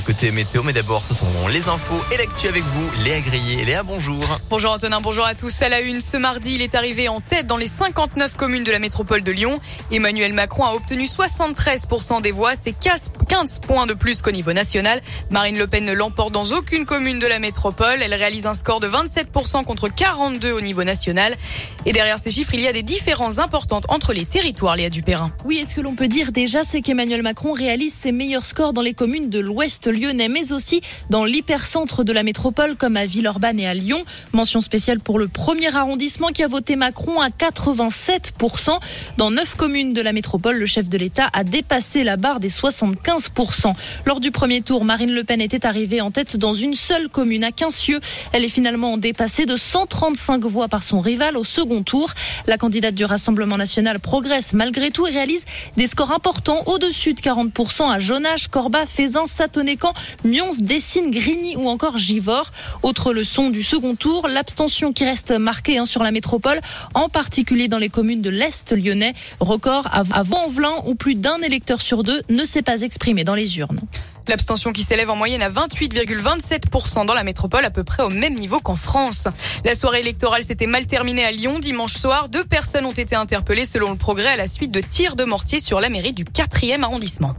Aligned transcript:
côté 0.00 0.30
météo. 0.30 0.62
Mais 0.62 0.72
d'abord, 0.72 1.04
ce 1.04 1.12
sont 1.12 1.26
les 1.52 1.68
infos 1.68 2.00
et 2.12 2.16
l'actu 2.16 2.48
avec 2.48 2.62
vous, 2.62 3.04
Léa 3.04 3.20
Grillet. 3.20 3.64
Léa, 3.64 3.82
bonjour. 3.82 4.24
Bonjour 4.48 4.72
Antonin, 4.72 5.00
bonjour 5.00 5.26
à 5.26 5.34
tous. 5.34 5.60
À 5.60 5.68
la 5.68 5.80
une, 5.80 6.00
ce 6.00 6.16
mardi, 6.16 6.54
il 6.54 6.62
est 6.62 6.74
arrivé 6.74 7.08
en 7.08 7.20
tête 7.20 7.46
dans 7.46 7.56
les 7.58 7.66
59 7.66 8.36
communes 8.36 8.64
de 8.64 8.70
la 8.70 8.78
métropole 8.78 9.22
de 9.22 9.30
Lyon. 9.30 9.60
Emmanuel 9.90 10.32
Macron 10.32 10.64
a 10.64 10.72
obtenu 10.72 11.04
73% 11.04 12.22
des 12.22 12.30
voix, 12.30 12.54
c'est 12.54 12.72
15 12.72 13.10
points 13.66 13.86
de 13.86 13.94
plus 13.94 14.22
qu'au 14.22 14.30
niveau 14.30 14.52
national. 14.52 15.02
Marine 15.30 15.58
Le 15.58 15.66
Pen 15.66 15.84
ne 15.84 15.92
l'emporte 15.92 16.32
dans 16.32 16.52
aucune 16.52 16.86
commune 16.86 17.18
de 17.18 17.26
la 17.26 17.38
métropole. 17.38 18.02
Elle 18.02 18.14
réalise 18.14 18.46
un 18.46 18.54
score 18.54 18.80
de 18.80 18.88
27% 18.88 19.64
contre 19.64 19.88
42 19.88 20.52
au 20.52 20.60
niveau 20.60 20.84
national. 20.84 21.36
Et 21.84 21.92
derrière 21.92 22.18
ces 22.18 22.30
chiffres, 22.30 22.54
il 22.54 22.60
y 22.60 22.68
a 22.68 22.72
des 22.72 22.82
différences 22.82 23.38
importantes 23.38 23.84
entre 23.88 24.12
les 24.12 24.24
territoires, 24.24 24.76
Léa 24.76 24.88
Dupérin. 24.88 25.32
Oui, 25.44 25.58
est 25.58 25.66
ce 25.66 25.74
que 25.74 25.80
l'on 25.80 25.94
peut 25.94 26.08
dire 26.08 26.32
déjà, 26.32 26.64
c'est 26.64 26.80
qu'Emmanuel 26.80 27.22
Macron 27.22 27.52
réalise 27.52 27.94
ses 27.94 28.12
meilleurs 28.12 28.46
scores 28.46 28.72
dans 28.72 28.82
les 28.82 28.94
communes 28.94 29.28
de 29.28 29.40
l'Ouest 29.40 29.81
lyonnais, 29.86 30.28
mais 30.28 30.52
aussi 30.52 30.80
dans 31.10 31.24
l'hypercentre 31.24 32.04
de 32.04 32.12
la 32.12 32.22
métropole, 32.22 32.76
comme 32.76 32.96
à 32.96 33.06
Villeurbanne 33.06 33.60
et 33.60 33.66
à 33.66 33.74
Lyon. 33.74 34.02
Mention 34.32 34.60
spéciale 34.60 35.00
pour 35.00 35.18
le 35.18 35.28
premier 35.28 35.74
arrondissement 35.74 36.28
qui 36.28 36.42
a 36.42 36.48
voté 36.48 36.76
Macron 36.76 37.20
à 37.20 37.28
87%. 37.28 38.78
Dans 39.18 39.30
neuf 39.30 39.54
communes 39.56 39.92
de 39.92 40.00
la 40.00 40.12
métropole, 40.12 40.56
le 40.56 40.66
chef 40.66 40.88
de 40.88 40.98
l'État 40.98 41.28
a 41.32 41.44
dépassé 41.44 42.04
la 42.04 42.16
barre 42.16 42.40
des 42.40 42.50
75%. 42.50 43.74
Lors 44.06 44.20
du 44.20 44.30
premier 44.30 44.62
tour, 44.62 44.84
Marine 44.84 45.12
Le 45.12 45.24
Pen 45.24 45.40
était 45.40 45.66
arrivée 45.66 46.00
en 46.00 46.10
tête 46.10 46.36
dans 46.36 46.54
une 46.54 46.74
seule 46.74 47.08
commune, 47.08 47.44
à 47.44 47.52
Quincieux. 47.52 48.00
Elle 48.32 48.44
est 48.44 48.48
finalement 48.48 48.96
dépassée 48.98 49.46
de 49.46 49.56
135 49.56 50.44
voix 50.44 50.68
par 50.68 50.82
son 50.82 51.00
rival 51.00 51.36
au 51.36 51.44
second 51.44 51.82
tour. 51.82 52.12
La 52.46 52.58
candidate 52.58 52.94
du 52.94 53.04
Rassemblement 53.04 53.56
national 53.56 54.00
progresse 54.00 54.52
malgré 54.52 54.90
tout 54.90 55.06
et 55.06 55.10
réalise 55.10 55.44
des 55.76 55.86
scores 55.86 56.12
importants 56.12 56.62
au-dessus 56.66 57.14
de 57.14 57.20
40% 57.20 57.90
à 57.90 57.98
Jonache, 57.98 58.48
Corba, 58.48 58.86
Fézin, 58.86 59.26
Satonnécan, 59.72 59.94
Nyons, 60.24 60.58
Dessine, 60.60 61.10
Grigny 61.10 61.56
ou 61.56 61.68
encore 61.68 61.96
Givors. 61.96 62.50
Autre 62.82 63.12
leçon 63.12 63.50
du 63.50 63.62
second 63.62 63.94
tour, 63.94 64.28
l'abstention 64.28 64.92
qui 64.92 65.04
reste 65.04 65.32
marquée 65.32 65.78
hein, 65.78 65.86
sur 65.86 66.02
la 66.02 66.10
métropole, 66.10 66.60
en 66.94 67.08
particulier 67.08 67.68
dans 67.68 67.78
les 67.78 67.88
communes 67.88 68.22
de 68.22 68.30
l'Est 68.30 68.72
lyonnais. 68.72 69.14
Record 69.40 69.88
à 69.92 70.22
Vaux-en-Velin 70.22 70.82
où 70.86 70.94
plus 70.94 71.14
d'un 71.14 71.38
électeur 71.38 71.80
sur 71.80 72.02
deux 72.02 72.22
ne 72.28 72.44
s'est 72.44 72.62
pas 72.62 72.82
exprimé 72.82 73.24
dans 73.24 73.34
les 73.34 73.58
urnes. 73.58 73.80
L'abstention 74.28 74.72
qui 74.72 74.82
s'élève 74.82 75.10
en 75.10 75.16
moyenne 75.16 75.42
à 75.42 75.50
28,27% 75.50 77.06
dans 77.06 77.14
la 77.14 77.24
métropole, 77.24 77.64
à 77.64 77.70
peu 77.70 77.82
près 77.82 78.04
au 78.04 78.08
même 78.08 78.34
niveau 78.34 78.60
qu'en 78.60 78.76
France. 78.76 79.26
La 79.64 79.74
soirée 79.74 80.00
électorale 80.00 80.44
s'était 80.44 80.68
mal 80.68 80.86
terminée 80.86 81.24
à 81.24 81.32
Lyon 81.32 81.58
dimanche 81.58 81.94
soir. 81.94 82.28
Deux 82.28 82.44
personnes 82.44 82.86
ont 82.86 82.92
été 82.92 83.16
interpellées 83.16 83.64
selon 83.64 83.90
le 83.90 83.96
progrès 83.96 84.28
à 84.28 84.36
la 84.36 84.46
suite 84.46 84.70
de 84.70 84.80
tirs 84.80 85.16
de 85.16 85.24
mortier 85.24 85.58
sur 85.58 85.80
la 85.80 85.88
mairie 85.88 86.12
du 86.12 86.24
4e 86.24 86.82
arrondissement. 86.82 87.34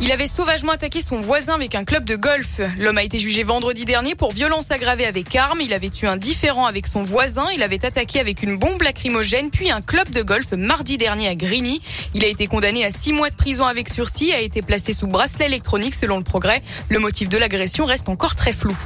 Il 0.00 0.12
avait 0.12 0.28
sauvagement 0.28 0.70
attaqué 0.70 1.02
son 1.02 1.20
voisin 1.20 1.54
avec 1.54 1.74
un 1.74 1.82
club 1.82 2.04
de 2.04 2.14
golf. 2.14 2.60
L'homme 2.78 2.98
a 2.98 3.02
été 3.02 3.18
jugé 3.18 3.42
vendredi 3.42 3.84
dernier 3.84 4.14
pour 4.14 4.30
violence 4.30 4.70
aggravée 4.70 5.04
avec 5.04 5.34
arme. 5.34 5.60
Il 5.60 5.72
avait 5.72 5.90
tué 5.90 6.06
un 6.06 6.16
différent 6.16 6.66
avec 6.66 6.86
son 6.86 7.02
voisin. 7.02 7.46
Il 7.52 7.64
avait 7.64 7.84
attaqué 7.84 8.20
avec 8.20 8.44
une 8.44 8.56
bombe 8.56 8.80
lacrymogène, 8.82 9.50
puis 9.50 9.72
un 9.72 9.80
club 9.80 10.08
de 10.10 10.22
golf 10.22 10.52
mardi 10.52 10.98
dernier 10.98 11.26
à 11.26 11.34
Grigny. 11.34 11.82
Il 12.14 12.24
a 12.24 12.28
été 12.28 12.46
condamné 12.46 12.84
à 12.84 12.90
six 12.90 13.12
mois 13.12 13.28
de 13.30 13.34
prison 13.34 13.64
avec 13.64 13.88
sursis, 13.88 14.32
a 14.32 14.40
été 14.40 14.62
placé 14.62 14.92
sous 14.92 15.08
bracelet 15.08 15.46
électronique 15.46 15.94
selon 15.94 16.18
le 16.18 16.24
progrès. 16.24 16.62
Le 16.90 17.00
motif 17.00 17.28
de 17.28 17.36
l'agression 17.36 17.84
reste 17.84 18.08
encore 18.08 18.36
très 18.36 18.52
flou. 18.52 18.78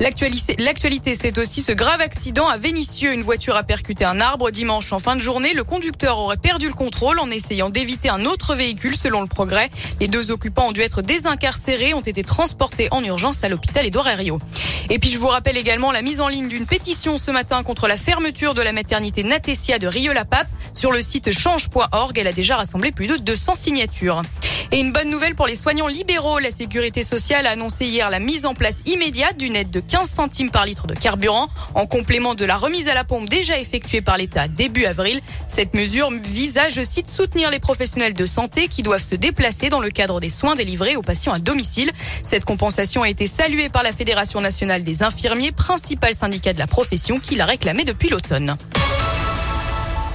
L'actualité, 0.00 1.14
c'est 1.14 1.36
aussi 1.36 1.60
ce 1.60 1.72
grave 1.72 2.00
accident 2.00 2.48
à 2.48 2.56
Vénissieux. 2.56 3.12
Une 3.12 3.22
voiture 3.22 3.56
a 3.56 3.62
percuté 3.62 4.06
un 4.06 4.20
arbre 4.20 4.50
dimanche 4.50 4.90
en 4.94 5.00
fin 5.00 5.16
de 5.16 5.20
journée. 5.20 5.52
Le 5.52 5.64
conducteur 5.64 6.18
aurait 6.18 6.38
perdu 6.38 6.66
le 6.66 6.74
contrôle 6.74 7.18
en 7.18 7.30
essayant 7.30 7.68
d'éviter 7.68 8.08
un 8.08 8.24
autre 8.24 8.54
véhicule 8.54 8.96
selon 8.96 9.20
le 9.20 9.26
progrès. 9.26 9.70
Les 10.00 10.08
deux 10.08 10.30
occupants 10.30 10.45
ont 10.58 10.72
dû 10.72 10.80
être 10.80 11.02
désincarcérés, 11.02 11.94
ont 11.94 12.00
été 12.00 12.22
transportés 12.22 12.88
en 12.90 13.02
urgence 13.04 13.44
à 13.44 13.48
l'hôpital 13.48 13.86
Édouard 13.86 14.08
Herriot. 14.08 14.38
Et 14.90 14.98
puis 14.98 15.10
je 15.10 15.18
vous 15.18 15.28
rappelle 15.28 15.56
également 15.56 15.92
la 15.92 16.02
mise 16.02 16.20
en 16.20 16.28
ligne 16.28 16.48
d'une 16.48 16.66
pétition 16.66 17.18
ce 17.18 17.30
matin 17.30 17.62
contre 17.62 17.88
la 17.88 17.96
fermeture 17.96 18.54
de 18.54 18.62
la 18.62 18.72
maternité 18.72 19.22
Natessia 19.22 19.78
de 19.78 19.86
Rieux-la-Pape. 19.86 20.48
Sur 20.74 20.92
le 20.92 21.02
site 21.02 21.32
change.org, 21.32 22.18
elle 22.18 22.26
a 22.26 22.32
déjà 22.32 22.56
rassemblé 22.56 22.92
plus 22.92 23.06
de 23.06 23.16
200 23.16 23.54
signatures. 23.54 24.22
Et 24.72 24.80
une 24.80 24.92
bonne 24.92 25.10
nouvelle 25.10 25.34
pour 25.34 25.46
les 25.46 25.54
soignants 25.54 25.86
libéraux. 25.86 26.38
La 26.38 26.50
sécurité 26.50 27.02
sociale 27.02 27.46
a 27.46 27.50
annoncé 27.50 27.86
hier 27.86 28.10
la 28.10 28.18
mise 28.18 28.46
en 28.46 28.54
place 28.54 28.78
immédiate 28.84 29.36
d'une 29.36 29.54
aide 29.54 29.70
de 29.70 29.80
15 29.80 30.08
centimes 30.08 30.50
par 30.50 30.66
litre 30.66 30.86
de 30.86 30.94
carburant 30.94 31.48
en 31.74 31.86
complément 31.86 32.34
de 32.34 32.44
la 32.44 32.56
remise 32.56 32.88
à 32.88 32.94
la 32.94 33.04
pompe 33.04 33.28
déjà 33.28 33.58
effectuée 33.58 34.00
par 34.00 34.16
l'État 34.16 34.48
début 34.48 34.84
avril. 34.84 35.20
Cette 35.46 35.74
mesure 35.74 36.10
vise 36.10 36.58
à, 36.58 36.68
je 36.68 36.82
cite, 36.82 37.08
soutenir 37.08 37.50
les 37.50 37.60
professionnels 37.60 38.14
de 38.14 38.26
santé 38.26 38.68
qui 38.68 38.82
doivent 38.82 39.02
se 39.02 39.14
déplacer 39.14 39.68
dans 39.68 39.80
le 39.80 39.90
cadre 39.90 40.20
des 40.20 40.30
soins 40.36 40.54
délivrés 40.54 40.94
aux 40.94 41.02
patients 41.02 41.32
à 41.32 41.38
domicile. 41.38 41.90
Cette 42.22 42.44
compensation 42.44 43.02
a 43.02 43.08
été 43.08 43.26
saluée 43.26 43.68
par 43.68 43.82
la 43.82 43.92
Fédération 43.92 44.40
nationale 44.40 44.84
des 44.84 45.02
infirmiers, 45.02 45.50
principal 45.50 46.14
syndicat 46.14 46.52
de 46.52 46.58
la 46.58 46.66
profession 46.66 47.18
qui 47.18 47.34
l'a 47.34 47.46
réclamé 47.46 47.84
depuis 47.84 48.08
l'automne. 48.08 48.56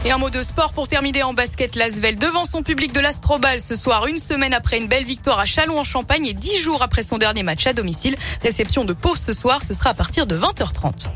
Et 0.04 0.12
un 0.12 0.18
mot 0.18 0.32
de 0.32 0.42
sport 0.42 0.74
pour 0.74 0.88
terminer 0.88 1.22
en 1.22 1.34
basket. 1.34 1.76
Lasvel 1.76 2.18
devant 2.18 2.46
son 2.46 2.64
public 2.64 2.92
de 2.92 3.00
l'Astrobal 3.00 3.60
ce 3.60 3.76
soir, 3.76 4.08
une 4.08 4.18
semaine 4.18 4.54
après 4.54 4.80
une 4.80 4.88
belle 4.88 5.04
victoire 5.04 5.40
à 5.40 5.46
Chalon 5.46 5.78
en 5.78 5.84
Champagne 5.84 6.26
et 6.26 6.34
dix 6.34 6.58
jours 6.58 6.82
après 6.82 7.04
son 7.04 7.20
dernier 7.20 7.44
match 7.44 7.68
à 7.68 7.74
domicile. 7.74 8.16
Réception 8.42 8.84
de 8.84 8.94
pause 8.94 9.20
ce 9.20 9.34
soir, 9.34 9.62
ce 9.64 9.74
sera 9.74 9.92
à 9.92 9.94
partir 9.94 10.26
de 10.26 10.36
20h30. 10.36 11.10